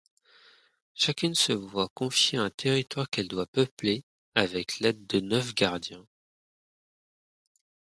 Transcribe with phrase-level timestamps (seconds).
[0.95, 6.07] Chacune se voit confier un territoire qu'elle doit peupler, avec l'aide de neuf gardiens.